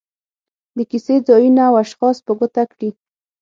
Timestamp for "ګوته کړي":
2.39-2.89